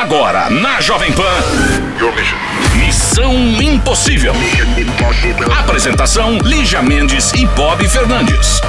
[0.00, 1.24] Agora, na Jovem Pan.
[2.76, 4.32] Missão Impossível.
[5.58, 8.60] Apresentação: Lígia Mendes e Bob Fernandes.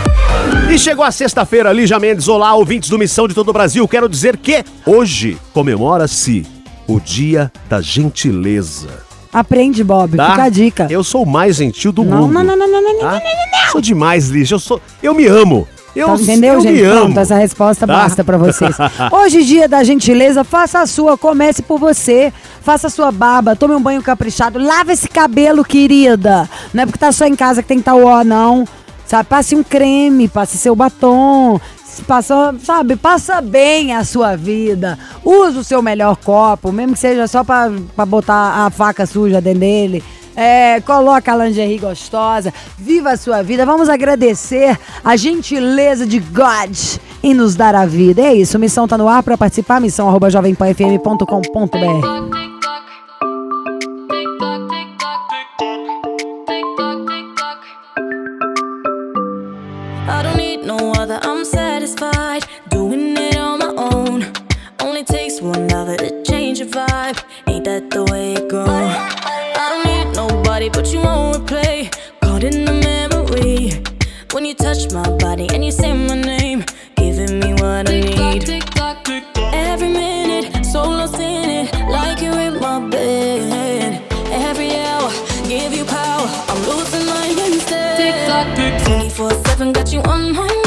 [0.71, 2.28] E chegou a sexta-feira, Lígia Mendes.
[2.28, 3.88] Olá, ouvintes do Missão de todo o Brasil.
[3.88, 6.48] Quero dizer que hoje comemora-se
[6.88, 8.89] o Dia da Gentileza.
[9.32, 10.18] Aprende, Bob.
[10.18, 10.32] Tá?
[10.32, 10.88] Fica a dica.
[10.89, 12.34] Eu sou o mais gentil do Não, mundo.
[12.34, 13.11] não, não, não, não, não, não, tá?
[13.11, 13.71] não, não, não.
[13.71, 14.55] Sou demais, Lígia.
[14.55, 14.82] Eu sou.
[15.04, 15.68] Eu me amo.
[16.00, 16.73] Eu, Tá, entendeu, eu gente?
[16.73, 17.02] me amo.
[17.05, 17.93] Pronto, essa resposta Tá?
[17.93, 18.75] basta pra vocês.
[19.11, 22.31] Hoje, dia da gentileza, faça a sua, comece por você.
[22.62, 26.49] Faça a sua barba, tome um banho caprichado, lava esse cabelo, querida.
[26.73, 28.66] Não é porque tá só em casa que tem que estar tá o ó, não.
[29.05, 31.59] Sabe, passe um creme, passe seu batom.
[32.07, 34.98] Passa, sabe, passa bem a sua vida.
[35.26, 37.70] Usa o seu melhor copo, mesmo que seja só pra
[38.05, 40.04] botar a faca suja dentro dele.
[40.41, 43.66] É, coloca a lingerie gostosa, viva a sua vida.
[43.66, 46.77] Vamos agradecer a gentileza de God
[47.21, 48.21] em nos dar a vida.
[48.21, 52.59] É isso, missão tá no ar para participar, missão arroba jovempanfm.com.br.
[74.50, 76.66] you touch my body and you say my name,
[76.96, 78.42] giving me what I need.
[78.42, 84.02] Tick tock, tick tock, Every minute, so lost in it, like you're in my bed.
[84.31, 85.12] Every hour,
[85.47, 86.28] give you power.
[86.50, 88.86] I'm losing mine instead.
[88.86, 90.59] 24 7 got you on my mind.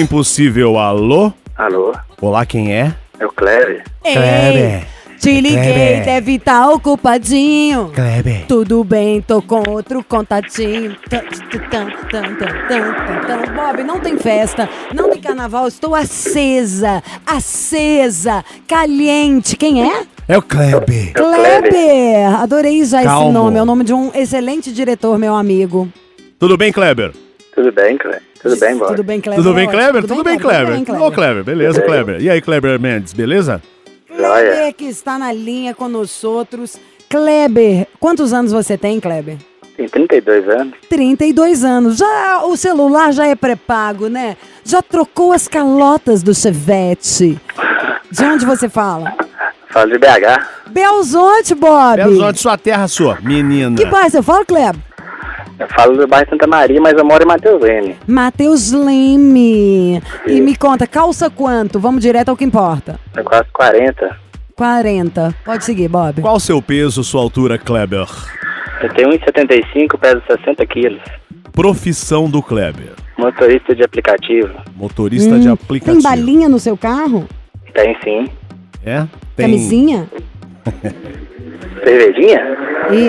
[0.00, 1.30] Impossível, alô?
[1.54, 2.94] Alô, Olá, quem é?
[3.18, 3.84] é o Cléber.
[4.02, 4.86] Kleber.
[5.18, 6.04] Te liguei, Kleber.
[6.06, 7.90] deve estar ocupadinho.
[7.94, 8.46] Kleber.
[8.48, 10.96] Tudo bem, tô com outro contatinho.
[11.10, 11.20] Tan,
[11.70, 13.54] tan, tan.
[13.54, 19.54] Bob, não tem festa, não tem carnaval, estou acesa, acesa, caliente.
[19.56, 20.04] Quem é?
[20.26, 21.12] É o Kleber.
[21.14, 21.70] É o Kleber.
[21.70, 22.40] Kleber!
[22.40, 23.32] Adorei já esse Calmo.
[23.32, 25.90] nome, é o nome de um excelente diretor, meu amigo.
[26.38, 27.12] Tudo bem, Kleber?
[27.60, 28.22] Tudo bem, Cléber?
[28.40, 28.94] Tudo bem, bora?
[28.94, 29.36] Tudo bem, Kleber?
[29.36, 29.68] Tudo bem.
[29.68, 30.02] Kleber?
[30.02, 31.02] Tudo bem, Kleber?
[31.02, 31.88] Ô, Kleber, beleza, bem.
[31.88, 32.22] Kleber.
[32.22, 33.62] E aí, Kleber Mendes, beleza?
[34.08, 36.78] Kleber que está na linha com nós outros.
[37.10, 39.36] Kleber, quantos anos você tem, Kleber?
[39.76, 40.74] Tem 32 anos.
[40.88, 41.98] 32 anos.
[41.98, 44.36] Já o celular já é pré-pago, né?
[44.64, 47.38] Já trocou as calotas do Chevette.
[48.10, 49.14] De onde você fala?
[49.68, 50.70] Falo de BH.
[50.70, 51.96] Belzonte, Bob.
[51.96, 53.18] Belzonte, sua terra, sua.
[53.22, 53.76] Menina.
[53.76, 54.89] Que bairro você fala, Kleber?
[55.60, 57.94] Eu falo do bairro Santa Maria, mas eu moro em Mateus Leme.
[58.06, 60.02] Matheus Leme.
[60.26, 61.78] E me conta, calça quanto?
[61.78, 62.98] Vamos direto ao que importa.
[63.14, 64.16] É quase 40.
[64.56, 65.34] 40.
[65.44, 66.22] Pode seguir, Bob.
[66.22, 68.06] Qual o seu peso, sua altura, Kleber?
[68.82, 71.02] Eu tenho 1,75, peso 60 quilos.
[71.52, 72.94] Profissão do Kleber.
[73.18, 74.54] Motorista de aplicativo.
[74.74, 76.00] Motorista de Hum, aplicativo.
[76.00, 77.28] Tem balinha no seu carro?
[77.74, 78.26] Tem sim.
[78.82, 79.06] É?
[79.36, 79.44] Tem.
[79.46, 80.08] Camisinha?
[81.84, 82.40] Cervejinha?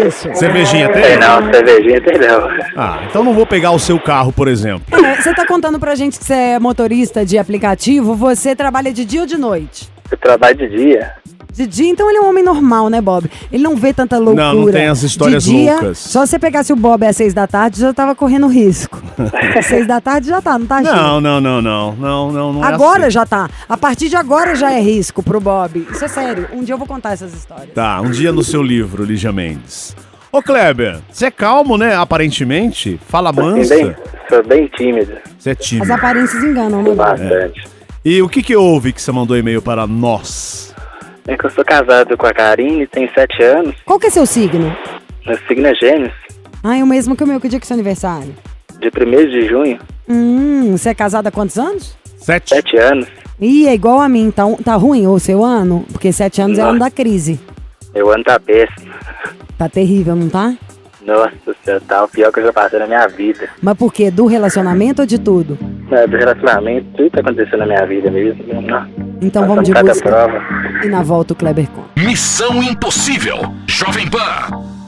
[0.07, 0.29] Isso.
[0.33, 1.01] Cervejinha tem?
[1.03, 2.47] Tem não, cervejinha tem não.
[2.77, 4.83] Ah, então não vou pegar o seu carro, por exemplo.
[4.91, 9.03] É, Você tá contando pra gente que você é motorista de aplicativo, você trabalha de
[9.03, 9.89] dia ou de noite?
[10.09, 11.13] Eu trabalho de dia.
[11.53, 13.29] De dia, então ele é um homem normal, né, Bob?
[13.51, 14.53] Ele não vê tanta loucura.
[14.53, 15.97] Não, não tem as histórias de dia, loucas.
[15.97, 19.01] Só você pegasse o Bob às seis da tarde, já tava correndo risco.
[19.57, 20.95] às seis da tarde já tá, não tá, Chico?
[20.95, 21.95] Não, não, não, não.
[21.95, 23.11] Não, não, não é Agora assim.
[23.11, 23.49] já tá.
[23.67, 25.85] A partir de agora já é risco pro Bob.
[25.91, 26.47] Isso é sério.
[26.53, 27.69] Um dia eu vou contar essas histórias.
[27.75, 29.95] Tá, um dia no seu livro, Lígia Mendes.
[30.31, 31.93] Ô, Kleber, você é calmo, né?
[31.95, 32.97] Aparentemente.
[33.09, 33.75] Fala Sou mansa.
[33.75, 33.95] bem,
[34.29, 35.17] sou bem tímido.
[35.37, 35.91] Você é As tímido.
[35.93, 36.95] aparências enganam, né, Bob?
[36.95, 37.67] Bastante.
[38.05, 40.70] E o que que houve que você mandou e-mail para nós?
[41.27, 43.75] É que eu sou casado com a Karine, tenho 7 anos.
[43.85, 44.75] Qual que é seu signo?
[45.25, 46.13] Meu signo é gêmeos.
[46.63, 47.39] Ah, é o mesmo que o meu.
[47.39, 48.35] Que dia que é seu aniversário?
[48.79, 49.79] De 1 de junho.
[50.09, 51.95] Hum, você é casada há quantos anos?
[52.17, 52.49] Sete?
[52.49, 53.07] 7 anos.
[53.39, 54.29] Ih, é igual a mim.
[54.29, 55.83] Tá, tá ruim o seu ano?
[55.91, 56.71] Porque sete anos é Nossa.
[56.71, 57.39] ano da crise.
[57.91, 58.93] Meu ano tá péssimo.
[59.57, 60.53] Tá terrível, não tá?
[61.05, 61.31] Nossa
[61.63, 63.49] céu, tá o pior que eu já passei na minha vida.
[63.61, 64.11] Mas por quê?
[64.11, 65.57] Do relacionamento ou de tudo?
[65.61, 68.43] Não, do relacionamento, tudo que aconteceu na minha vida mesmo.
[68.61, 68.87] Não.
[69.21, 70.09] Então vamos de música.
[70.09, 70.41] prova.
[70.83, 71.89] E na volta o Kleber conta.
[71.97, 73.37] Missão Impossível.
[73.67, 74.80] Jovem Pan.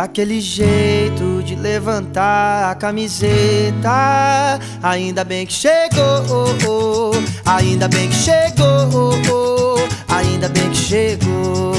[0.00, 4.58] Daquele jeito de levantar a camiseta.
[4.82, 7.12] Ainda bem que chegou,
[7.44, 9.76] ainda bem que chegou,
[10.08, 11.74] ainda bem que chegou.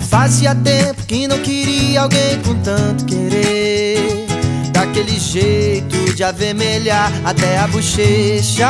[0.00, 4.26] Fazia tempo que não queria alguém com tanto querer.
[4.70, 8.68] Daquele jeito de avermelhar até a bochecha.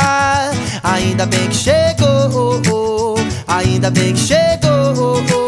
[0.85, 3.17] Ainda bem que chegou,
[3.49, 5.48] ainda bem que chegou,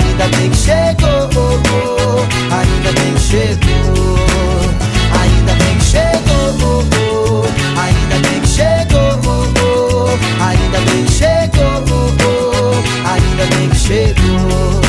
[0.00, 1.28] Ainda bem que chegou,
[2.50, 4.16] ainda bem que chegou,
[5.20, 7.44] ainda bem que chegou,
[7.76, 14.80] ainda bem que chegou, ainda bem que chegou, ainda bem que chegou.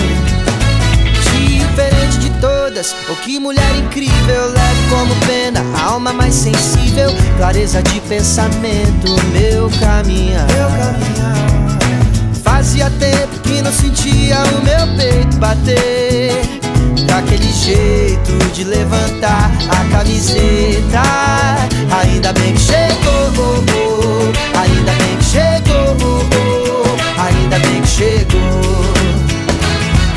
[1.34, 7.82] Diferente de todas, oh que mulher incrível, leve como pena, a alma mais sensível, clareza
[7.84, 10.48] de pensamento, meu caminhar.
[10.48, 11.81] Meu caminhar.
[12.44, 16.32] Fazia tempo que não sentia o meu peito bater.
[17.08, 21.02] Daquele jeito de levantar a camiseta.
[22.02, 24.58] Ainda bem que chegou, oh, oh.
[24.58, 28.62] ainda bem que chegou, oh, ainda bem que chegou.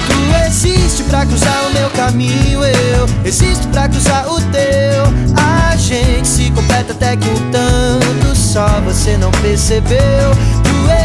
[0.06, 5.04] Tu existe pra cruzar o meu caminho, eu existo pra cruzar o teu.
[5.36, 9.98] A gente se completa até que um tanto só você não percebeu.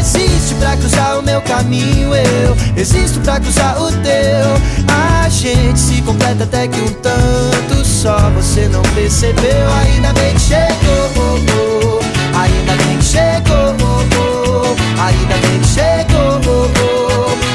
[0.00, 4.50] Existe pra cruzar o meu caminho, eu existo pra cruzar o teu.
[4.88, 9.70] A gente se completa até que um tanto só você não percebeu.
[9.84, 12.38] Ainda bem que chegou, oh, oh.
[12.38, 13.76] ainda bem que chegou,
[14.18, 16.40] oh, ainda bem que chegou,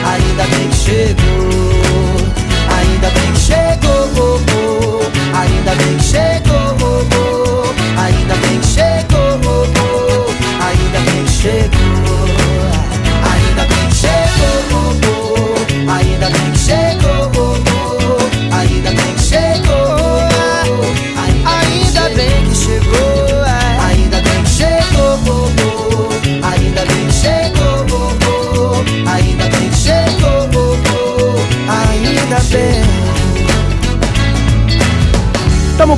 [0.06, 1.25] ainda bem que chegou.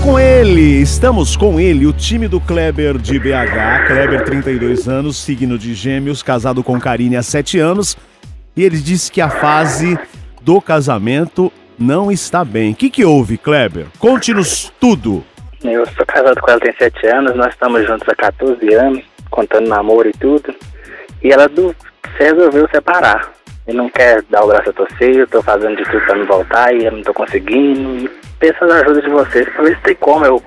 [0.07, 3.87] Com ele, estamos com ele, o time do Kleber de BH.
[3.87, 7.97] Kleber, 32 anos, signo de Gêmeos, casado com Karine há 7 anos.
[8.55, 9.99] E ele disse que a fase
[10.41, 12.71] do casamento não está bem.
[12.71, 13.87] O que, que houve, Kleber?
[13.99, 15.25] Conte-nos tudo.
[15.61, 19.67] Eu sou casado com ela tem 7 anos, nós estamos juntos há 14 anos, contando
[19.67, 20.55] namoro e tudo.
[21.21, 21.75] E ela do,
[22.17, 23.33] resolveu separar.
[23.67, 26.23] E não quer dar o braço a torcer, eu tô fazendo de tudo pra me
[26.23, 28.05] voltar e eu não tô conseguindo.
[28.05, 28.09] E
[28.39, 30.41] peço a ajuda de vocês pra ver se tem como eu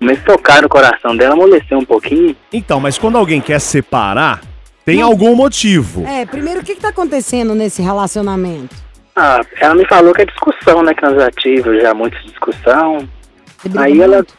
[0.00, 2.34] me tocar no coração dela, amolecer um pouquinho.
[2.52, 4.40] Então, mas quando alguém quer separar,
[4.84, 6.04] tem algum motivo.
[6.06, 8.74] É, primeiro, o que, que tá acontecendo nesse relacionamento?
[9.14, 10.94] Ah, ela me falou que é discussão, né?
[10.94, 13.06] Que nós já tivemos já muita discussão.
[13.76, 14.34] Aí ela muito?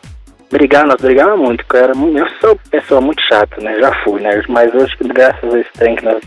[0.51, 3.79] brigava, nós brigávamos muito, que eu era eu sou pessoa muito chata, né?
[3.79, 4.41] Já fui, né?
[4.49, 6.21] Mas hoje, graças a esse trem que nós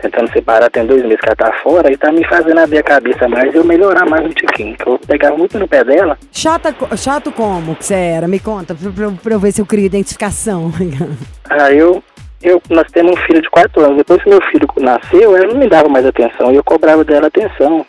[0.00, 2.82] tentando separar, tem dois meses que ela tá fora, e tá me fazendo abrir a
[2.82, 4.76] cabeça mais e eu melhorar mais um tiquinho.
[4.76, 6.18] Que eu pegava muito no pé dela.
[6.32, 8.26] Chata, chato como que você era?
[8.28, 10.72] Me conta, pra, pra- pra eu ver se eu crio identificação.
[11.50, 12.02] Aí eu,
[12.42, 13.96] eu, nós temos um filho de quatro anos.
[13.98, 16.52] Depois que meu filho nasceu, ela não me dava mais atenção.
[16.52, 17.84] E eu cobrava dela atenção.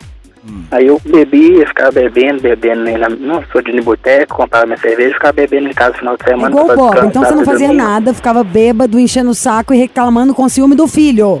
[0.70, 2.82] Aí eu bebia, ficava bebendo, bebendo.
[2.82, 6.16] né, na- Não sou de boteco, comprava minha cerveja, ficava bebendo em casa no final
[6.18, 6.50] de semana.
[6.50, 7.06] Igual o Bob.
[7.06, 7.82] Então você não fazia dormir.
[7.82, 11.40] nada, ficava bêbado, enchendo o saco e reclamando com ciúme do filho.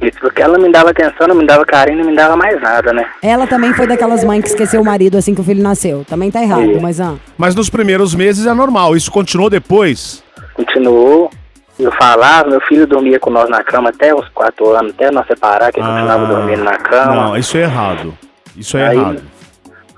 [0.00, 2.60] Isso, porque ela não me dava atenção, não me dava carinho, não me dava mais
[2.60, 3.06] nada, né?
[3.22, 6.04] Ela também foi daquelas mães que esqueceu o marido assim que o filho nasceu.
[6.08, 6.80] Também tá errado, Sim.
[6.80, 7.14] mas ah.
[7.36, 10.22] Mas nos primeiros meses é normal, isso continuou depois.
[10.54, 11.30] Continuou.
[11.78, 15.26] Eu falava, meu filho dormia com nós na cama até os quatro anos, até nós
[15.26, 17.14] separar, que ele continuava dormindo na cama.
[17.14, 18.16] Não, isso é errado.
[18.56, 19.22] Isso é Aí- errado.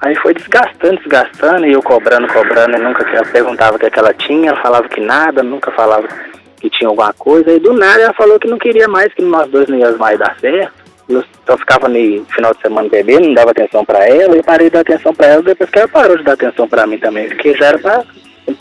[0.00, 3.90] Aí foi desgastando, desgastando, e eu cobrando, cobrando, e nunca ela perguntava o que, é
[3.90, 6.06] que ela tinha, ela falava que nada, nunca falava
[6.64, 9.50] que tinha alguma coisa, e do nada ela falou que não queria mais, que nós
[9.50, 10.72] dois não íamos mais dar certo.
[11.06, 14.68] Eu só ficava no final de semana bebendo, não dava atenção pra ela, e parei
[14.68, 17.28] de dar atenção pra ela depois que ela parou de dar atenção pra mim também,
[17.28, 18.02] porque já era pra.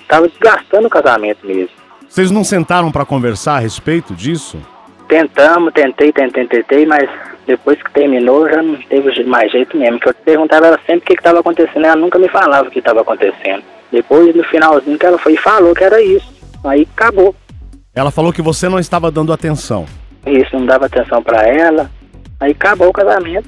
[0.08, 1.70] Tava desgastando o casamento mesmo.
[2.10, 4.58] Vocês não sentaram pra conversar a respeito disso?
[5.08, 7.10] Tentamos, tentei, tentei, tentei, mas
[7.48, 10.00] depois que terminou já não teve mais jeito mesmo.
[10.00, 12.80] Que eu perguntava ela sempre o que estava acontecendo, ela nunca me falava o que
[12.80, 13.64] estava acontecendo.
[13.92, 16.34] Depois, no finalzinho, que ela foi e falou que era isso.
[16.66, 17.36] Aí acabou.
[17.96, 19.86] Ela falou que você não estava dando atenção.
[20.26, 21.90] Isso, não dava atenção pra ela.
[22.40, 23.48] Aí acabou o casamento.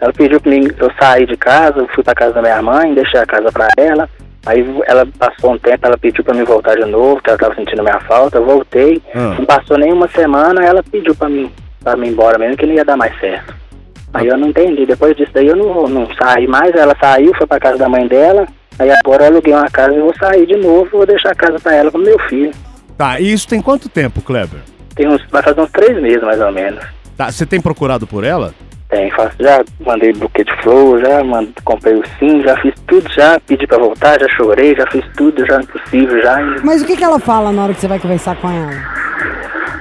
[0.00, 3.20] Ela pediu pra mim, eu saí de casa, fui pra casa da minha mãe, deixei
[3.20, 4.08] a casa pra ela.
[4.44, 7.54] Aí ela passou um tempo, ela pediu pra mim voltar de novo, que ela tava
[7.54, 9.00] sentindo minha falta, eu voltei.
[9.14, 9.36] Ah.
[9.38, 12.66] Não passou nem uma semana, ela pediu pra mim, pra mim ir embora mesmo, que
[12.66, 13.54] não ia dar mais certo.
[14.14, 14.86] Aí eu não entendi.
[14.86, 18.08] Depois disso daí eu não, não saí mais, ela saiu, foi pra casa da mãe
[18.08, 18.46] dela,
[18.78, 21.58] Aí agora eu aluguei uma casa e vou sair de novo, vou deixar a casa
[21.60, 22.52] pra ela com meu filho.
[23.02, 24.60] Tá, e isso tem quanto tempo, Kleber?
[24.94, 26.84] Tem uns, vai fazer uns três meses mais ou menos.
[27.16, 28.54] Tá, você tem procurado por ela?
[28.88, 33.12] Tem, faço, já mandei buquê de flor, já mandei, comprei o sim, já fiz tudo,
[33.12, 36.36] já pedi pra voltar, já chorei, já fiz tudo, já impossível, já.
[36.62, 38.70] Mas o que, que ela fala na hora que você vai conversar com ela?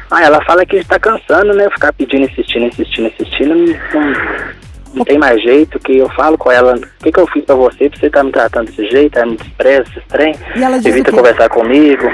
[0.10, 1.70] Ah, ela fala que tá cansando, né?
[1.70, 4.14] Ficar pedindo, insistindo, insistindo, insistindo, não,
[4.96, 7.54] não, tem mais jeito, que eu falo com ela, o que que eu fiz pra
[7.54, 10.80] você, pra você tá me tratando desse jeito, aí me despreza, esse trem, E ela
[10.80, 12.10] diz evita conversar comigo.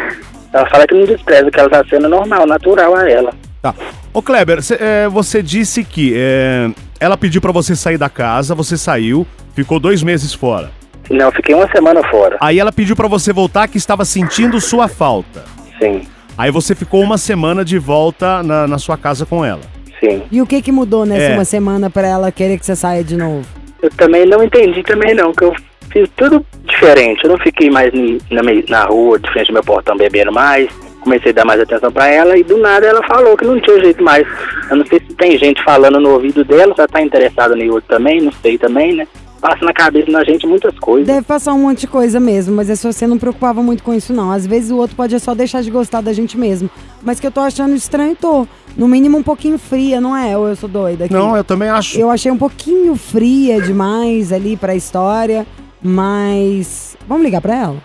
[0.54, 3.34] Ela fala que não despreza, que ela tá sendo normal, natural a ela.
[3.62, 3.74] Tá.
[4.14, 8.56] Ô, Kleber, cê- é, você disse que é, ela pediu pra você sair da casa,
[8.56, 10.72] você saiu, ficou dois meses fora.
[11.10, 14.60] Não, eu fiquei uma semana fora, Aí ela pediu pra você voltar que estava sentindo
[14.60, 15.44] sua falta.
[15.82, 16.02] sim,
[16.38, 19.62] Aí você ficou uma semana de volta na, na sua casa com ela.
[20.00, 20.22] sim.
[20.32, 21.34] E o que que mudou nessa É.
[21.34, 23.46] uma semana pra ela querer que você saia de novo?
[23.82, 25.56] Eu também não entendi também não, que eu
[25.92, 27.24] fiz tudo diferente.
[27.24, 27.92] Eu não fiquei mais
[28.30, 30.70] na, na rua, de frente ao meu portão bebendo mais.
[31.02, 33.80] Comecei a dar mais atenção pra ela e do nada ela falou que não tinha
[33.80, 34.28] jeito mais.
[34.70, 37.70] Eu não sei se tem gente falando no ouvido dela, se ela tá interessada em
[37.70, 39.08] outro também, não sei também, né?
[39.40, 41.08] Passa na cabeça da gente muitas coisas.
[41.08, 43.94] Deve passar um monte de coisa mesmo, mas é só você não preocupava muito com
[43.94, 44.32] isso, não.
[44.32, 46.70] Às vezes o outro pode só deixar de gostar da gente mesmo.
[47.04, 48.48] Mas que eu tô achando estranho, tô.
[48.76, 50.38] No mínimo um pouquinho fria, não é?
[50.38, 51.14] Ou eu sou doida aqui?
[51.14, 52.00] Não, eu também acho.
[52.00, 55.46] Eu achei um pouquinho fria demais ali pra história,
[55.82, 56.98] mas.
[57.08, 57.78] Vamos ligar pra ela?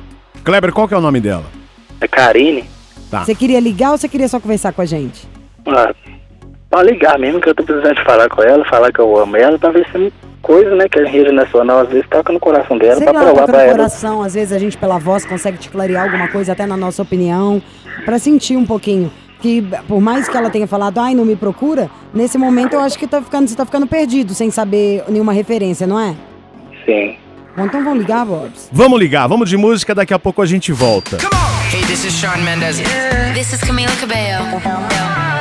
[0.45, 1.45] Kleber, qual que é o nome dela?
[2.01, 2.65] É Karine.
[3.11, 3.25] Tá.
[3.25, 5.29] Você queria ligar ou você queria só conversar com a gente?
[5.67, 5.95] Ah,
[6.71, 9.37] pode ligar mesmo que eu tô precisando de falar com ela, falar que eu amo
[9.37, 12.77] ela, pra ver se coisa, né, que a rede nacional às vezes toca no coração
[12.77, 13.77] dela, Sei pra lá, provar toca pra no ela.
[13.77, 17.03] coração, às vezes a gente pela voz consegue te clarear alguma coisa, até na nossa
[17.03, 17.63] opinião,
[18.05, 19.13] pra sentir um pouquinho.
[19.41, 22.99] Que por mais que ela tenha falado, ai, não me procura, nesse momento eu acho
[22.99, 26.15] que tá ficando, você tá ficando perdido, sem saber nenhuma referência, não é?
[26.85, 27.17] Sim.
[27.56, 28.68] Bom, então vamos ligar, Bobs?
[28.73, 31.18] Vamos ligar, vamos de música, daqque a pouco a gente volta.
[31.71, 32.78] Hey, this is Sean Mendez.
[33.35, 35.32] This is Camila Cabello.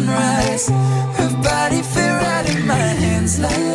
[0.00, 0.68] Sunrise.
[1.18, 3.69] Her body fit right in my hands, la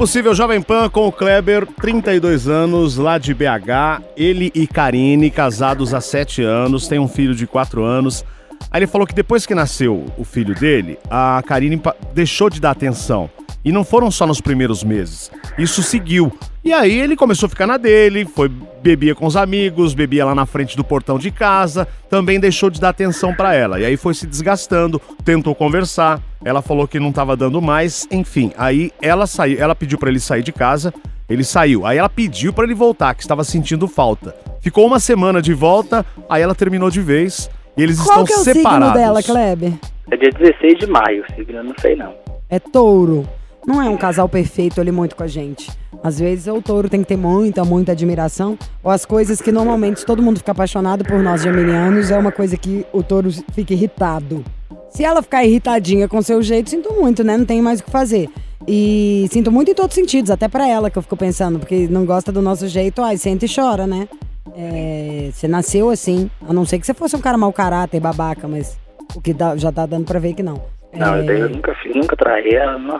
[0.00, 4.02] Impossível Jovem Pan com o Kleber, 32 anos, lá de BH.
[4.16, 8.24] Ele e Karine, casados há 7 anos, tem um filho de 4 anos.
[8.70, 11.78] Aí ele falou que depois que nasceu o filho dele, a Karine
[12.14, 13.28] deixou de dar atenção.
[13.64, 15.30] E não foram só nos primeiros meses.
[15.58, 16.32] Isso seguiu.
[16.64, 20.34] E aí ele começou a ficar na dele, foi bebia com os amigos, bebia lá
[20.34, 23.78] na frente do portão de casa, também deixou de dar atenção pra ela.
[23.80, 28.52] E aí foi se desgastando, tentou conversar, ela falou que não tava dando mais, enfim.
[28.56, 30.92] Aí ela saiu, ela pediu pra ele sair de casa,
[31.28, 31.84] ele saiu.
[31.86, 34.34] Aí ela pediu pra ele voltar, que estava sentindo falta.
[34.60, 38.32] Ficou uma semana de volta, aí ela terminou de vez e eles Qual estão que
[38.32, 38.88] é o separados.
[38.88, 39.72] signo dela, Kleber?
[40.10, 42.14] É dia 16 de maio, signo eu não sei não.
[42.48, 43.26] É touro.
[43.70, 45.70] Não é um casal perfeito ali muito com a gente.
[46.02, 48.58] Às vezes o touro tem que ter muita, muita admiração.
[48.82, 52.56] Ou as coisas que normalmente todo mundo fica apaixonado por nós geminianos é uma coisa
[52.56, 54.44] que o touro fica irritado.
[54.88, 57.36] Se ela ficar irritadinha com seu jeito, sinto muito, né?
[57.36, 58.28] Não tem mais o que fazer.
[58.66, 61.86] E sinto muito em todos os sentidos, até pra ela que eu fico pensando, porque
[61.88, 64.08] não gosta do nosso jeito, ai, sente e chora, né?
[64.56, 68.48] É, você nasceu assim, a não ser que você fosse um cara mau caráter, babaca,
[68.48, 68.76] mas
[69.14, 70.60] o que dá- já tá dando pra ver que não.
[70.92, 72.98] Não, É, eu, nunca fiz, nunca traí ela, não.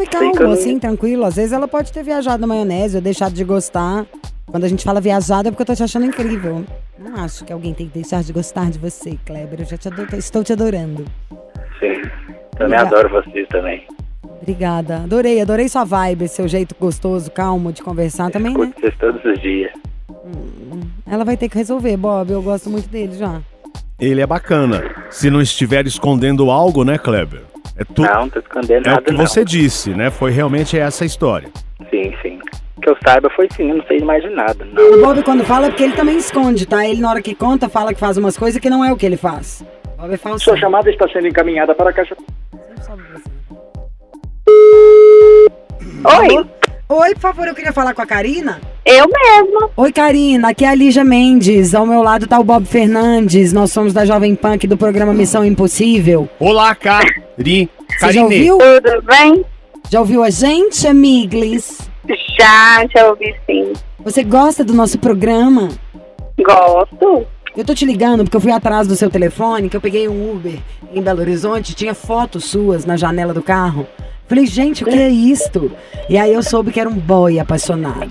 [0.00, 1.24] Eu calma, não- assim, tranquilo.
[1.24, 4.06] Às vezes ela pode ter viajado na maionese ou deixado de gostar.
[4.46, 6.64] Quando a gente fala viajado é porque eu tô te achando incrível.
[6.98, 9.60] Não acho que alguém tem que deixar de gostar de você, Kleber.
[9.60, 11.04] Eu já te ado- estou te adorando.
[11.80, 12.00] Sim.
[12.56, 12.86] Também Obrigada.
[13.08, 13.86] adoro vocês também.
[14.40, 14.98] Obrigada.
[14.98, 18.72] Adorei, adorei sua vibe, seu jeito gostoso, calmo de conversar também, né?
[18.78, 19.72] Vocês todos os dias.
[21.06, 22.30] Ela vai ter que resolver, Bob.
[22.30, 23.40] Eu gosto muito dele já.
[23.98, 24.82] Ele é bacana.
[25.10, 27.42] Se não estiver escondendo algo, né, Kleber?
[27.76, 28.02] É tu...
[28.02, 29.26] Não, não tô escondendo É nada o que não.
[29.26, 30.10] você disse, né?
[30.10, 31.48] Foi realmente essa a história.
[31.90, 32.38] Sim, sim.
[32.82, 34.64] Que eu saiba foi sim, eu não sei mais de nada.
[34.64, 35.00] O Não.
[35.02, 36.86] Bob, quando fala, é porque ele também esconde, tá?
[36.86, 39.06] Ele, na hora que conta, fala que faz umas coisas que não é o que
[39.06, 39.64] ele faz.
[39.98, 40.44] Bob é falso.
[40.44, 42.14] Sua chamada está sendo encaminhada para a caixa.
[46.04, 46.46] Oi,
[46.88, 48.60] Oi, por favor, eu queria falar com a Karina.
[48.84, 49.70] eu mesma.
[49.76, 51.74] Oi, Karina, aqui é a Lígia Mendes.
[51.74, 53.52] Ao meu lado tá o Bob Fernandes.
[53.52, 56.28] Nós somos da Jovem Pan aqui do programa Missão Impossível.
[56.38, 57.68] Olá, Cari.
[57.98, 58.58] Você já ouviu?
[58.58, 59.44] Tudo bem?
[59.90, 61.80] Já ouviu a gente, amiglis?
[62.38, 63.72] Já, já ouvi sim.
[64.04, 65.70] Você gosta do nosso programa?
[66.38, 67.26] Gosto.
[67.56, 70.30] Eu tô te ligando porque eu fui atrás do seu telefone, que eu peguei um
[70.30, 70.60] Uber
[70.94, 73.88] em Belo Horizonte, tinha fotos suas na janela do carro.
[74.28, 75.70] Falei, gente, o que é isto?
[76.08, 78.10] E aí eu soube que era um boy apaixonado.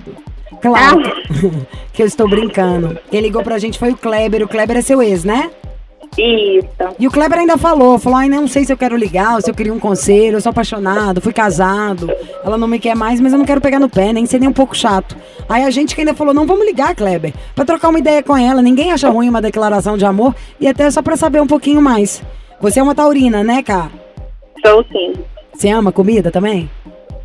[0.61, 1.01] Claro
[1.93, 2.97] que eu estou brincando.
[3.11, 4.43] Quem ligou pra gente foi o Kleber.
[4.43, 5.51] O Kleber é seu ex, né?
[6.17, 6.95] Isso.
[6.97, 9.49] E o Kleber ainda falou, falou, ai, não sei se eu quero ligar, ou se
[9.49, 12.09] eu queria um conselho, eu sou apaixonado, fui casado,
[12.43, 14.47] ela não me quer mais, mas eu não quero pegar no pé, nem ser nem
[14.47, 15.17] um pouco chato.
[15.49, 18.37] Aí a gente que ainda falou, não, vamos ligar, Kleber, pra trocar uma ideia com
[18.37, 21.81] ela, ninguém acha ruim uma declaração de amor, e até só pra saber um pouquinho
[21.81, 22.23] mais.
[22.61, 23.91] Você é uma taurina, né, Cá?
[24.65, 25.13] Sou sim.
[25.55, 26.69] Você ama comida também?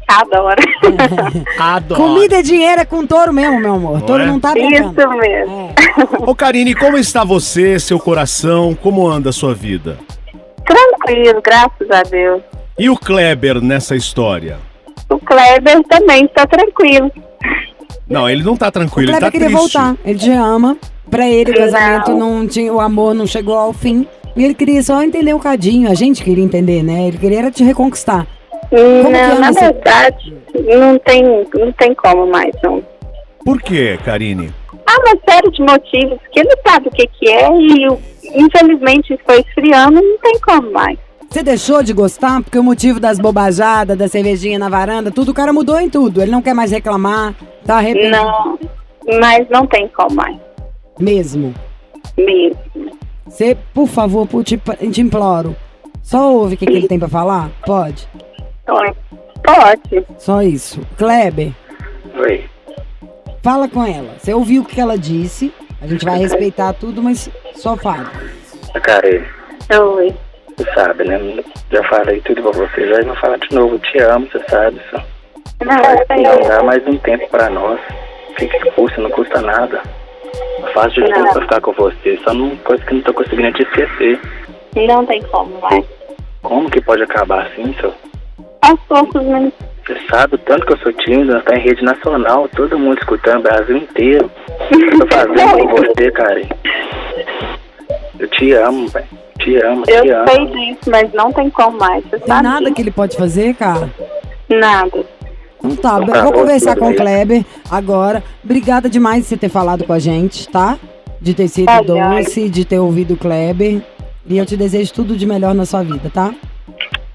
[0.06, 0.62] Adoro.
[1.58, 2.00] Adoro.
[2.00, 4.02] Comida é dinheiro, é com touro mesmo, meu amor.
[4.02, 4.26] Touro é?
[4.26, 5.00] não tá brincando.
[5.00, 5.72] Isso mesmo.
[6.26, 8.74] Ô, Karine, como está você, seu coração?
[8.74, 9.98] Como anda a sua vida?
[10.64, 12.42] Tranquilo, graças a Deus.
[12.78, 14.58] E o Kleber nessa história?
[15.08, 17.10] O Kleber também está tranquilo.
[18.08, 19.74] Não, ele não tá O tranquilo, ele Kleber tá queria triste.
[19.76, 20.76] voltar, ele te ama.
[21.10, 24.06] Pra ele, o casamento não tinha, o amor não chegou ao fim.
[24.36, 27.08] E ele queria só entender um cadinho, a gente queria entender, né?
[27.08, 28.26] Ele queria era te reconquistar.
[28.70, 31.22] Como que não, anda na verdade, não tem,
[31.54, 32.82] não tem como mais, não.
[33.44, 34.52] Por quê, Karine?
[34.86, 37.86] Há uma série de motivos que ele sabe o que, que é e
[38.34, 40.98] infelizmente foi esfriando, não tem como mais.
[41.28, 45.34] Você deixou de gostar porque o motivo das bobajadas, da cervejinha na varanda, tudo, o
[45.34, 46.20] cara mudou em tudo.
[46.20, 48.16] Ele não quer mais reclamar, tá arrependido.
[48.16, 48.58] Não,
[49.20, 50.36] mas não tem como mais,
[50.98, 51.54] Mesmo.
[52.18, 52.59] mesmo.
[53.30, 54.60] Você, por favor, por te,
[54.92, 55.54] te imploro.
[56.02, 57.48] Só ouve o que, que ele tem pra falar?
[57.64, 58.08] Pode.
[58.68, 58.92] Oi.
[59.44, 60.06] Pode.
[60.18, 60.80] Só isso.
[60.98, 61.52] Kleber,
[62.16, 62.44] Oi.
[63.40, 64.14] fala com ela.
[64.18, 65.54] Você ouviu o que ela disse.
[65.80, 68.10] A gente vai respeitar tudo, mas só fala.
[68.82, 70.14] Cara, Oi.
[70.56, 71.42] você sabe, né?
[71.70, 73.78] Já falei tudo pra você, já vou falar de novo.
[73.78, 74.80] Te amo, você sabe.
[74.90, 75.00] Só.
[75.64, 77.80] Não, não dá mais um tempo pra nós.
[78.30, 79.00] O que, que custa?
[79.00, 79.80] Não custa nada.
[80.60, 81.32] Eu faço de tudo Não.
[81.32, 82.18] pra ficar com você.
[82.24, 84.20] Só uma coisa que não tô conseguindo te esquecer.
[84.76, 85.84] Não tem como mais.
[86.42, 87.94] Como que pode acabar assim, senhor?
[88.62, 89.52] Aos poucos, né?
[89.86, 92.98] Você sabe o tanto que eu sou tímido, nós tá em rede nacional, todo mundo
[92.98, 94.30] escutando, o Brasil inteiro.
[94.70, 96.42] Eu tô fazendo por você, cara.
[98.18, 99.06] Eu te amo, velho.
[99.38, 100.28] Te amo, te Eu amo.
[100.28, 102.04] sei disso, mas não tem como mais.
[102.04, 102.74] Você Tem sabe nada disso?
[102.74, 103.88] que ele pode fazer, cara?
[104.48, 105.04] Nada.
[105.62, 106.94] Então tá, eu vou conversar com o.
[106.94, 108.22] Kleber agora.
[108.44, 110.78] Obrigada demais de você ter falado com a gente, tá?
[111.20, 113.82] De ter sido Tá, doce, de ter ouvido o Kleber.
[114.26, 116.32] E eu te desejo tudo de melhor na sua vida, tá?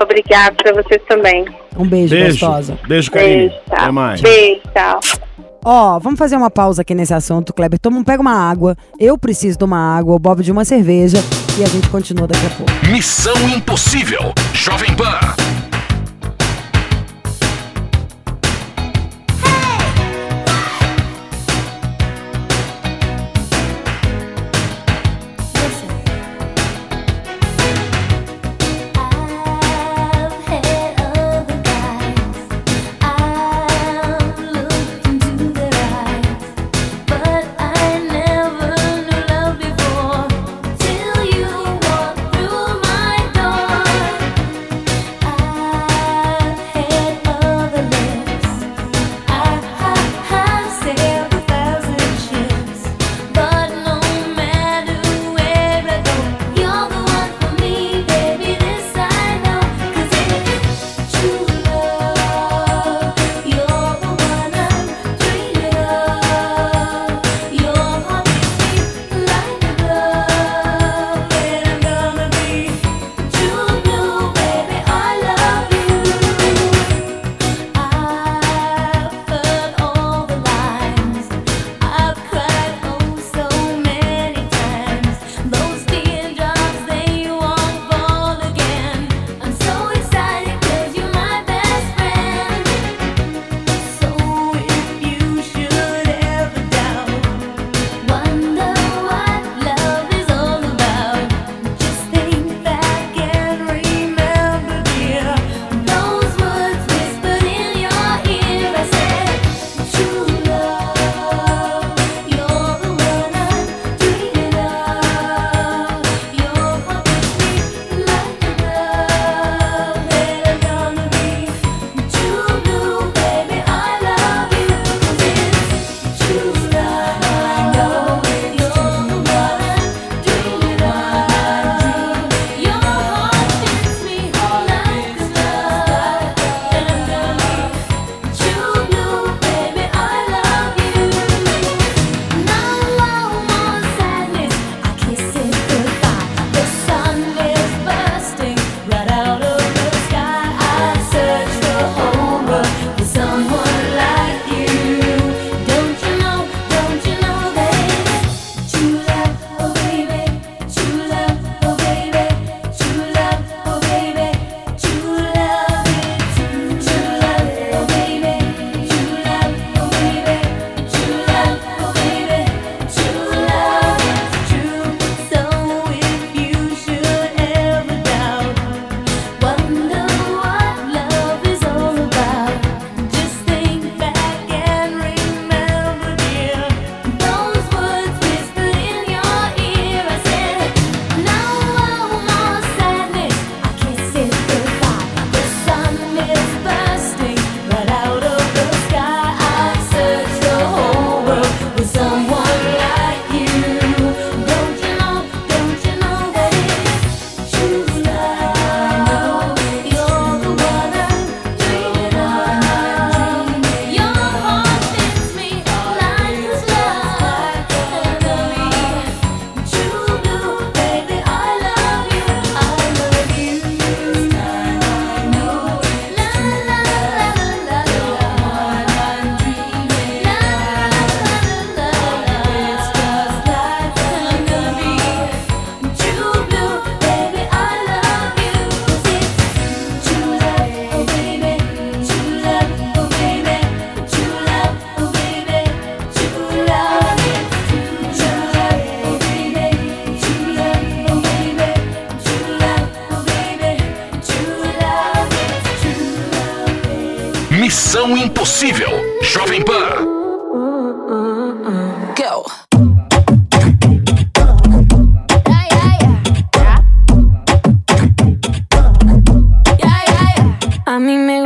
[0.01, 1.45] Obrigada pra vocês também.
[1.77, 2.31] Um beijo, Beijo.
[2.45, 2.77] gostosa.
[2.87, 3.35] Beijo, Karine.
[3.49, 3.77] Beijo, tchau.
[3.77, 4.21] Até mais.
[4.21, 4.99] Beijo, tchau.
[5.63, 7.79] Ó, vamos fazer uma pausa aqui nesse assunto, Kleber.
[7.79, 8.75] Toma, pega uma água.
[8.99, 11.17] Eu preciso de uma água, o Bob de uma cerveja.
[11.57, 12.71] E a gente continua daqui a pouco.
[12.91, 14.33] Missão Impossível.
[14.53, 15.44] Jovem Pan.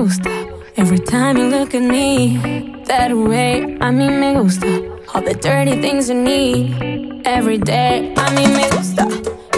[0.09, 0.31] Gusta
[0.75, 3.77] every time you look at me that way.
[3.79, 4.67] A mí me gusta
[5.13, 8.11] all the dirty things you need every day.
[8.17, 9.05] A mí me gusta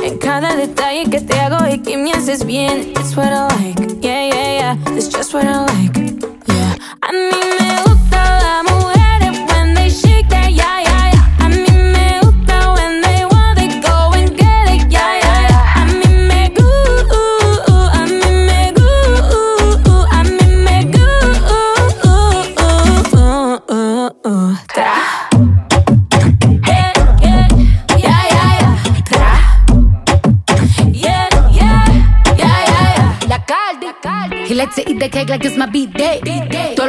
[0.03, 2.91] en cada detalle que te hago y que me haces bien.
[2.99, 4.97] It's what I like, yeah, yeah, yeah.
[4.97, 5.97] It's just what I like,
[6.47, 6.75] yeah.
[7.01, 8.70] A mí me gusta las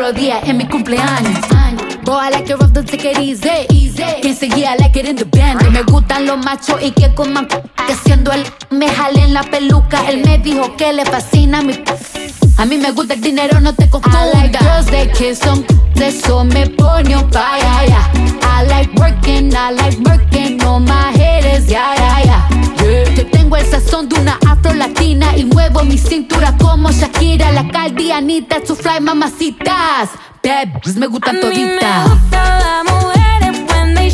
[0.02, 1.38] los días en mi cumpleaños.
[2.04, 3.48] Boy, I like it rough, don't take it easy.
[4.20, 5.62] Quien seguía, I like it in the band.
[5.70, 10.04] Me gustan los machos y que coman que siendo él me jale en la peluca.
[10.10, 11.74] Él me dijo que le fascina mi
[12.58, 14.22] a mí me gusta el dinero, no te confundas.
[14.22, 15.64] I like girls that kiss on
[16.02, 18.10] eso me pone on fire, yeah.
[18.42, 22.48] I like working, I like working on my haters, yeah, yeah, yeah.
[22.82, 23.14] Yeah.
[23.14, 27.68] Yo tengo el sazón de una afro latina y muevo mi cintura como Shakira, la
[27.68, 30.10] caldianita, su fly mamacitas.
[30.42, 34.10] Bad bitches me A gustan mí me gusta las mujeres when they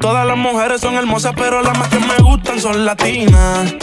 [0.00, 3.76] Todas las mujeres son hermosas, pero las más que me gustan son latinas.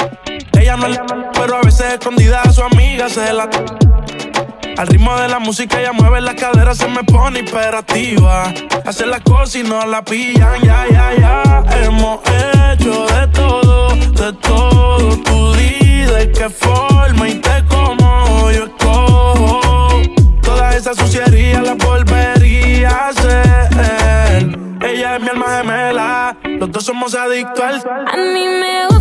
[0.59, 0.99] Ella no es
[1.33, 3.49] pero a veces escondida a su amiga se la.
[4.77, 8.53] Al ritmo de la música ella mueve la cadera, se me pone hiperactiva.
[8.85, 11.63] Hace las cosas y no la pillan, ya, ya, ya.
[11.83, 15.17] Hemos hecho de todo, de todo.
[15.23, 20.01] Tú di de qué forma y te como yo escojo.
[20.41, 23.46] Toda esa suciería la volvería a hacer.
[25.19, 27.75] Mi alma gemela, los dos somos adictos al.
[28.07, 28.96] A mí me gusta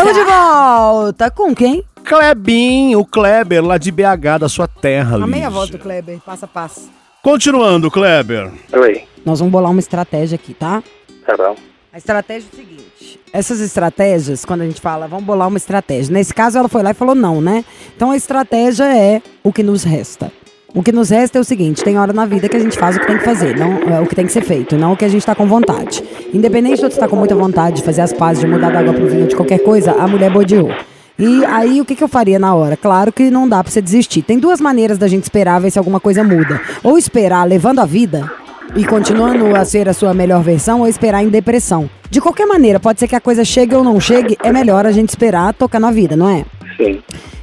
[0.00, 1.84] Tamo de volta com quem?
[2.02, 5.50] Klebinho, o Kleber, lá de BH, da sua terra, Amei a Lígia.
[5.50, 6.90] voz do Kleber, passo a passo.
[7.22, 8.50] Continuando, Kleber.
[8.72, 10.82] Oi, Nós vamos bolar uma estratégia aqui, tá?
[11.26, 11.54] tá bom.
[11.92, 16.10] A estratégia é o seguinte: essas estratégias, quando a gente fala, vamos bolar uma estratégia.
[16.14, 17.62] Nesse caso, ela foi lá e falou não, né?
[17.94, 20.32] Então a estratégia é o que nos resta.
[20.74, 22.96] O que nos resta é o seguinte: tem hora na vida que a gente faz
[22.96, 24.96] o que tem que fazer, não é, o que tem que ser feito, não o
[24.96, 26.02] que a gente tá com vontade.
[26.32, 28.94] Independente de você estar com muita vontade de fazer as pazes, de mudar da água
[28.94, 30.70] pro vinho, de qualquer coisa, a mulher bodeou.
[31.18, 32.76] E aí, o que, que eu faria na hora?
[32.76, 34.22] Claro que não dá pra você desistir.
[34.22, 36.58] Tem duas maneiras da gente esperar ver se alguma coisa muda.
[36.82, 38.30] Ou esperar levando a vida,
[38.74, 41.90] e continuando a ser a sua melhor versão ou esperar em depressão.
[42.08, 44.92] De qualquer maneira, pode ser que a coisa chegue ou não chegue, é melhor a
[44.92, 46.44] gente esperar tocar na vida, não é?
[46.76, 47.00] Sim.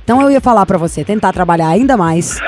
[0.08, 2.39] Então eu ia falar pra você, tentar trabalhar ainda mais,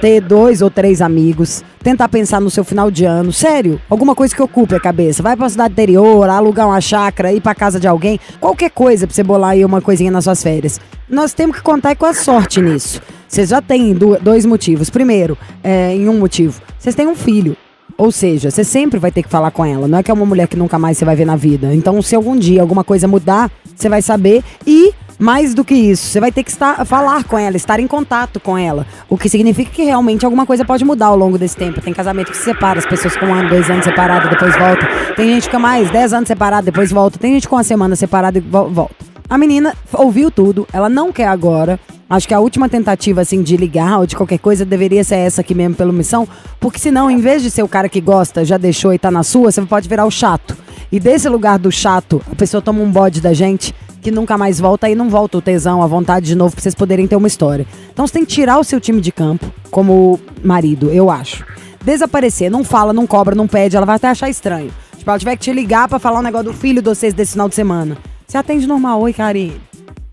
[0.00, 4.32] ter dois ou três amigos, tentar pensar no seu final de ano, sério, alguma coisa
[4.32, 5.20] que ocupe a cabeça.
[5.20, 9.16] Vai pra cidade interior, alugar uma chácara, ir pra casa de alguém, qualquer coisa pra
[9.16, 10.80] você bolar aí uma coisinha nas suas férias.
[11.10, 13.02] Nós temos que contar com a sorte nisso.
[13.26, 14.88] Vocês já têm do- dois motivos.
[14.88, 17.56] Primeiro, é, em um motivo, vocês têm um filho.
[17.96, 19.88] Ou seja, você sempre vai ter que falar com ela.
[19.88, 21.74] Não é que é uma mulher que nunca mais você vai ver na vida.
[21.74, 24.44] Então, se algum dia alguma coisa mudar, você vai saber.
[24.64, 27.86] E, mais do que isso, você vai ter que estar, falar com ela, estar em
[27.86, 28.86] contato com ela.
[29.08, 31.80] O que significa que realmente alguma coisa pode mudar ao longo desse tempo.
[31.80, 34.86] Tem casamento que se separa, as pessoas com um ano, dois anos separadas, depois volta.
[35.16, 37.18] Tem gente que fica mais, dez anos separada, depois volta.
[37.18, 38.94] Tem gente com uma semana separada e vo- volta.
[39.28, 41.78] A menina ouviu tudo, ela não quer agora.
[42.08, 45.42] Acho que a última tentativa, assim, de ligar ou de qualquer coisa deveria ser essa
[45.42, 46.26] aqui mesmo, pela missão.
[46.58, 49.22] Porque senão, em vez de ser o cara que gosta, já deixou e tá na
[49.22, 50.56] sua, você pode virar o chato.
[50.90, 53.74] E desse lugar do chato, a pessoa toma um bode da gente
[54.08, 56.74] que nunca mais volta e não volta o tesão, a vontade de novo pra vocês
[56.74, 57.66] poderem ter uma história.
[57.92, 61.44] Então você tem que tirar o seu time de campo como marido, eu acho.
[61.84, 64.70] Desaparecer, não fala, não cobra, não pede, ela vai até achar estranho.
[64.96, 67.32] Tipo, ela tiver que te ligar pra falar um negócio do filho de vocês desse
[67.32, 67.98] final de semana.
[68.26, 69.60] Você atende normal, oi, Karine.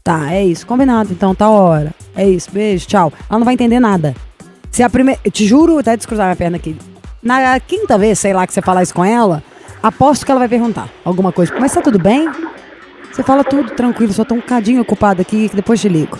[0.03, 0.67] Tá, é isso.
[0.67, 1.93] Combinado, então, tá hora.
[2.15, 3.13] É isso, beijo, tchau.
[3.29, 4.13] Ela não vai entender nada.
[4.71, 5.19] Se a primeira.
[5.31, 6.75] Te juro, até descruzar minha perna aqui.
[7.23, 9.41] Na quinta vez, sei lá, que você falar isso com ela,
[9.81, 11.53] aposto que ela vai perguntar alguma coisa.
[11.59, 12.29] Mas tá tudo bem?
[13.15, 16.19] Você fala tudo tranquilo, só tô um cadinho ocupado aqui, que depois te ligo.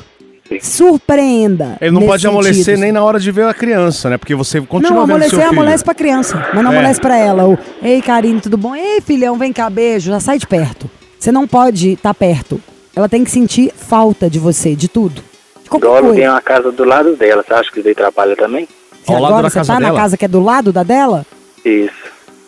[0.62, 1.76] Surpreenda.
[1.82, 2.80] Ele não pode amolecer sentido.
[2.80, 4.18] nem na hora de ver a criança, né?
[4.18, 5.50] Porque você continua Não, vendo seu amolecer, filho.
[5.62, 6.78] amolece pra criança, mas não É.
[6.78, 7.46] amolece pra ela.
[7.50, 8.74] O, Ei, Karine, tudo bom?
[8.74, 10.10] Ei, filhão, vem cá, beijo.
[10.12, 10.90] Já sai de perto.
[11.20, 12.62] Você não pode estar perto.
[12.96, 15.22] Ela tem que sentir falta de você, de tudo.
[15.64, 16.16] De qualquer coisa.
[16.16, 18.70] tem uma casa do lado dela, você acha que isso aí atrapalha também?
[19.04, 21.26] Se agora você tá na casa que é do lado da dela,
[21.66, 21.92] Isso,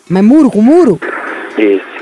[0.08, 0.98] mas muro com muro,
[1.58, 1.97] isso.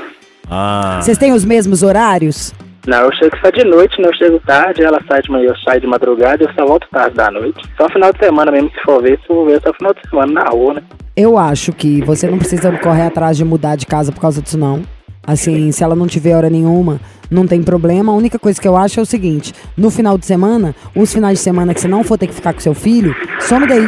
[0.49, 0.99] Ah.
[1.01, 2.53] vocês têm os mesmos horários?
[2.87, 5.57] Não, eu chego só de noite, não eu chego tarde, ela sai de manhã, eu
[5.57, 7.61] saio de madrugada, eu só volto tarde da noite.
[7.75, 10.31] Só final de semana mesmo, se for ver, se for ver, só final de semana
[10.31, 10.83] na rua, né?
[11.13, 14.57] Eu acho que você não precisa correr atrás de mudar de casa por causa disso,
[14.57, 14.83] não.
[15.25, 18.13] Assim, se ela não tiver hora nenhuma, não tem problema.
[18.13, 21.39] A única coisa que eu acho é o seguinte: no final de semana, os finais
[21.39, 23.85] de semana que você não for ter que ficar com seu filho, some daí.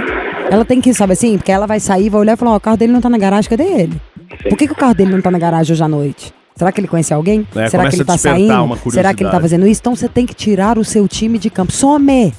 [0.51, 2.59] Ela tem que, sabe assim, porque ela vai sair, vai olhar e falar: Ó, o
[2.59, 4.01] carro dele não tá na garagem, cadê ele?
[4.49, 6.33] Por que, que o carro dele não tá na garagem hoje à noite?
[6.59, 7.47] Será que ele conhece alguém?
[7.55, 8.77] É, Será que ele tá saindo?
[8.91, 9.79] Será que ele tá fazendo isso?
[9.79, 11.71] Então você tem que tirar o seu time de campo.
[11.71, 12.33] Some!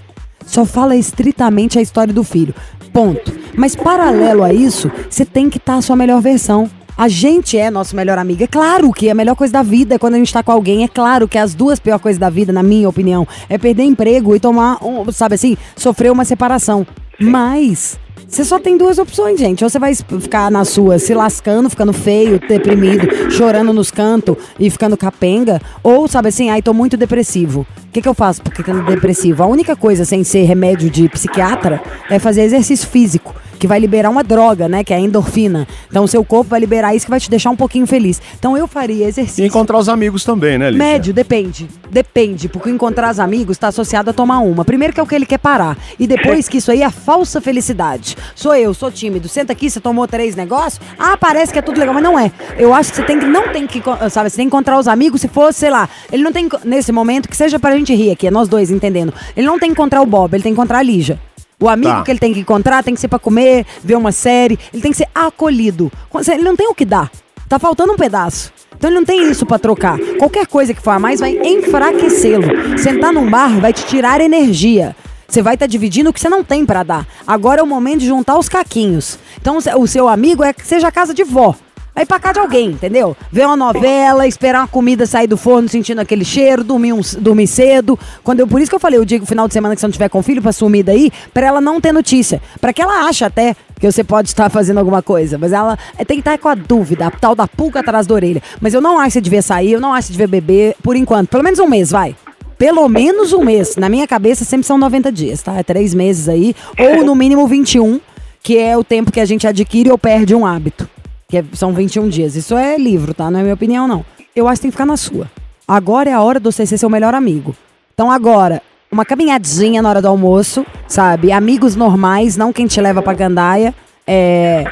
[0.44, 2.54] Só fala estritamente a história do filho.
[2.92, 3.32] Ponto.
[3.56, 6.68] Mas paralelo a isso, você tem que estar a sua melhor versão.
[6.98, 8.44] A gente é nosso melhor amigo.
[8.44, 10.84] É claro que a melhor coisa da vida é quando a gente tá com alguém.
[10.84, 14.36] É claro que as duas piores coisas da vida, na minha opinião, é perder emprego
[14.36, 16.86] e tomar, um, sabe assim, sofrer uma separação.
[17.18, 17.98] Mas
[18.30, 19.64] você só tem duas opções, gente.
[19.64, 24.70] Ou você vai ficar na sua se lascando, ficando feio, deprimido, chorando nos cantos e
[24.70, 25.60] ficando capenga.
[25.82, 27.66] Ou, sabe assim, ai, tô muito depressivo.
[27.88, 29.42] O que, que eu faço porque tô depressivo?
[29.42, 33.34] A única coisa sem ser remédio de psiquiatra é fazer exercício físico.
[33.60, 34.82] Que vai liberar uma droga, né?
[34.82, 35.68] Que é a endorfina.
[35.88, 38.20] Então, o seu corpo vai liberar isso que vai te deixar um pouquinho feliz.
[38.38, 39.44] Então, eu faria exercício.
[39.44, 40.84] E encontrar os amigos também, né, Lígia?
[40.84, 41.68] Médio, depende.
[41.90, 44.64] Depende, porque encontrar os amigos está associado a tomar uma.
[44.64, 45.76] Primeiro que é o que ele quer parar.
[45.98, 48.16] E depois que isso aí é falsa felicidade.
[48.34, 49.28] Sou eu, sou tímido.
[49.28, 50.80] Senta aqui, você tomou três negócios.
[50.98, 52.32] Ah, parece que é tudo legal, mas não é.
[52.56, 54.88] Eu acho que você tem que, não tem que, sabe, você tem que encontrar os
[54.88, 55.88] amigos se for, sei lá.
[56.10, 59.12] Ele não tem, nesse momento, que seja pra gente rir aqui, é nós dois entendendo.
[59.36, 61.20] Ele não tem que encontrar o Bob, ele tem que encontrar a Lígia.
[61.60, 62.02] O amigo Tá.
[62.02, 64.58] que ele tem que encontrar tem que ser pra comer, ver uma série.
[64.72, 65.92] Ele tem que ser acolhido.
[66.32, 67.10] Ele não tem o que dar.
[67.48, 68.52] Tá faltando um pedaço.
[68.76, 69.98] Então ele não tem isso pra trocar.
[70.18, 72.78] Qualquer coisa que for a mais vai enfraquecê-lo.
[72.78, 74.96] Sentar num bar vai te tirar energia.
[75.28, 77.06] Você vai estar dividindo o que você não tem pra dar.
[77.26, 79.18] Agora é o momento de juntar os caquinhos.
[79.40, 81.54] Então o seu amigo é que seja a casa de vó.
[82.00, 83.14] Aí pra cá de alguém, entendeu?
[83.30, 87.46] Ver uma novela, esperar uma comida sair do forno sentindo aquele cheiro, dormir, um- dormir
[87.46, 87.98] cedo.
[88.24, 89.92] Quando eu, por isso que eu falei, eu digo final de semana que você não
[89.92, 92.40] tiver com filho pra sumir daí, pra ela não ter notícia.
[92.58, 95.36] Pra que ela ache até que você pode estar fazendo alguma coisa.
[95.36, 98.14] Mas ela é, tem que estar com a dúvida, a tal da pulga atrás da
[98.14, 98.42] orelha.
[98.62, 100.76] Mas eu não acho que você devia sair, eu não acho que você devia beber
[100.82, 101.28] por enquanto.
[101.28, 102.16] Pelo menos um mês, vai.
[102.56, 103.76] Pelo menos um mês.
[103.76, 105.54] Na minha cabeça sempre são 90 dias, tá?
[105.58, 106.56] É três meses aí.
[106.78, 108.00] Ou no mínimo 21,
[108.42, 110.88] que é o tempo que a gente adquire ou perde um hábito.
[111.30, 112.34] Que é- são 21 dias.
[112.34, 113.30] Isso é livro, tá?
[113.30, 114.04] Não é minha opinião, não.
[114.34, 115.30] Eu acho que tem que ficar na sua.
[115.66, 117.54] Agora é a hora de você ser seu melhor amigo.
[117.94, 118.60] Então agora,
[118.90, 121.30] uma caminhadinha na hora do almoço, sabe?
[121.30, 123.72] Amigos normais, não quem te leva pra gandaia.
[124.04, 124.64] É...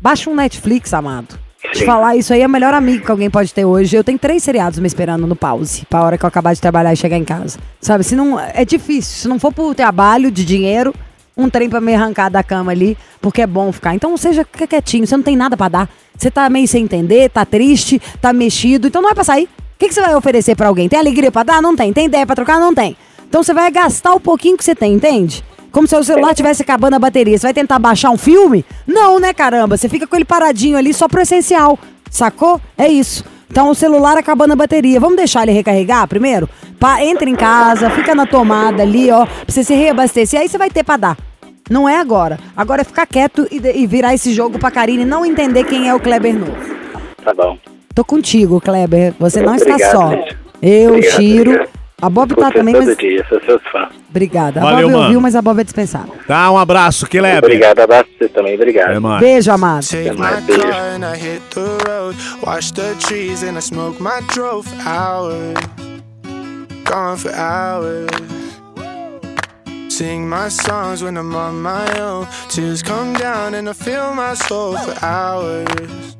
[0.00, 1.36] Baixa um Netflix, amado.
[1.72, 3.96] Te falar, isso aí é o melhor amigo que alguém pode ter hoje.
[3.96, 6.92] Eu tenho três seriados me esperando no pause, pra hora que eu acabar de trabalhar
[6.92, 7.58] e chegar em casa.
[7.80, 8.38] Sabe, se não.
[8.38, 9.22] É difícil.
[9.22, 10.94] Se não for por trabalho, de dinheiro,
[11.36, 13.94] um trem pra me arrancar da cama ali, porque é bom ficar.
[13.94, 15.88] Então seja fica quietinho, você não tem nada pra dar.
[16.16, 19.44] Você tá meio sem entender, tá triste, tá mexido, então não é pra sair.
[19.44, 20.88] O que, que você vai oferecer pra alguém?
[20.88, 21.60] Tem alegria pra dar?
[21.60, 21.92] Não tem.
[21.92, 22.58] Tem ideia pra trocar?
[22.58, 22.96] Não tem.
[23.28, 25.44] Então você vai gastar o pouquinho que você tem, entende?
[25.70, 27.36] Como se o celular tivesse acabando a bateria.
[27.36, 28.64] Você vai tentar baixar um filme?
[28.86, 29.76] Não, né, caramba?
[29.76, 31.78] Você fica com ele paradinho ali só pro essencial.
[32.10, 32.58] Sacou?
[32.78, 33.22] É isso.
[33.50, 34.98] Então o celular acabando a bateria.
[34.98, 36.48] Vamos deixar ele recarregar primeiro?
[36.80, 40.40] Pa entra em casa, fica na tomada ali, ó, pra você se reabastecer.
[40.40, 41.25] Aí você vai ter pra dar.
[41.70, 42.38] Não é agora.
[42.56, 45.88] Agora é ficar quieto e, e virar esse jogo pra Karine e não entender quem
[45.88, 46.56] é o Kleber novo.
[47.24, 47.58] Tá bom.
[47.94, 49.14] Tô contigo, Kleber.
[49.18, 50.10] Você não está Obrigado, só.
[50.10, 50.36] gente.
[50.62, 51.50] Eu, Obrigado, Chiro.
[51.52, 51.76] obrigado.
[52.02, 52.96] A Bob tá também, todo mas.
[52.98, 53.88] dia, sou seus fãs.
[54.10, 54.60] Obrigada.
[54.60, 55.20] A Valeu, Bob ouviu, mano.
[55.22, 56.14] mas a Bob é dispensável.
[56.26, 57.38] Tá, um abraço, Kleber.
[57.38, 58.92] Obrigado, abraço pra você também, obrigado.
[58.92, 59.20] É nóis.
[59.20, 59.82] Beijo, amado.
[64.84, 65.54] Hours.
[66.84, 68.06] Gone for hours.
[69.96, 72.28] Sing my songs when I'm on my own.
[72.50, 76.16] Tears come down and I feel my soul for hours.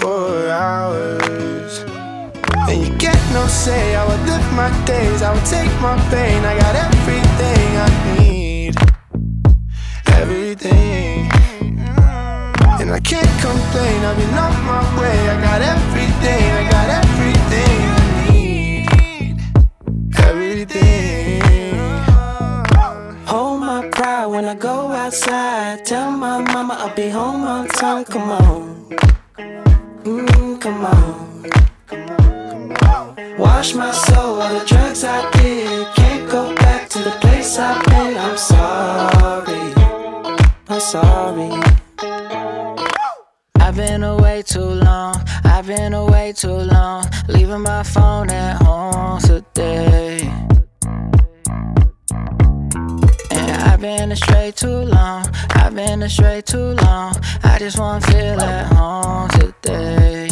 [0.00, 1.80] For hours.
[2.70, 3.94] And you get no say.
[3.96, 5.20] I would live my days.
[5.20, 6.42] I would take my pain.
[6.42, 7.88] I got everything I
[8.18, 8.74] need.
[10.20, 11.30] Everything.
[12.80, 15.18] And I can't complain, I've been on my way.
[15.28, 17.05] I got everything, I got everything Everything.
[26.96, 28.88] Come on.
[30.04, 31.42] Mm, come on.
[33.38, 35.94] Wash my soul, all the drugs I did.
[35.94, 38.16] Can't go back to the place I've been.
[38.16, 39.74] I'm sorry.
[40.68, 41.50] I'm sorry.
[43.60, 45.16] I've been away too long.
[45.44, 47.04] I've been away too long.
[47.28, 48.25] Leaving my phone
[55.76, 57.14] been astray too long.
[57.44, 60.28] I just wanna feel at home today.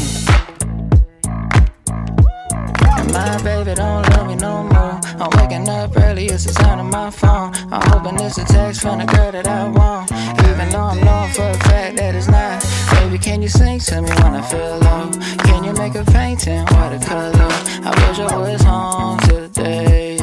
[2.98, 4.98] And my baby don't love me no more.
[5.20, 7.52] I'm waking up early, it's the sound of my phone.
[7.70, 10.10] I'm hoping it's a text from the girl that I want.
[10.48, 12.64] Even though I'm knowing for a fact that it's not.
[12.92, 15.10] Baby, can you sing to me when I feel low?
[15.44, 17.52] Can you make a painting watercolor?
[17.84, 20.16] I wish I was home today.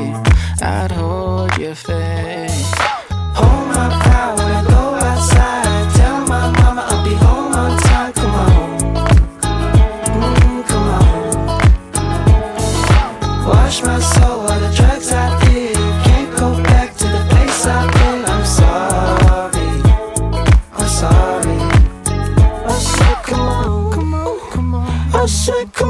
[0.63, 2.50] I'd hold your face.
[25.51, 25.80] should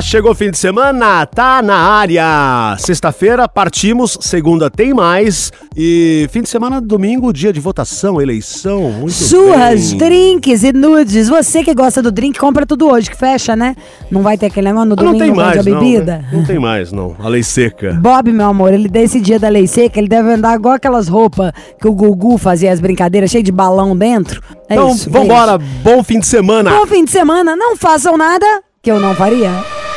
[0.00, 2.76] chegou o fim de semana, tá na área.
[2.78, 5.52] Sexta-feira partimos, segunda tem mais.
[5.76, 8.90] E fim de semana, domingo, dia de votação, eleição.
[8.90, 9.98] Muito Surras, bem.
[9.98, 11.28] drinks e nudes.
[11.28, 13.74] Você que gosta do drink, compra tudo hoje, que fecha, né?
[14.10, 15.78] Não vai ter aquele negócio no Ah, não domingo tem mais, a não.
[15.80, 16.16] bebida?
[16.18, 16.28] né?
[16.32, 17.16] Não tem mais, não.
[17.18, 17.92] A lei seca.
[17.94, 21.52] Bob, meu amor, ele desse dia da lei seca, ele deve andar igual aquelas roupas
[21.80, 24.42] que o Gugu fazia as brincadeiras, cheio de balão dentro.
[24.68, 25.58] É Então, isso, vambora.
[25.58, 26.70] Bom fim de semana.
[26.70, 28.46] Bom fim de semana, não façam nada
[28.82, 29.50] que eu não faria.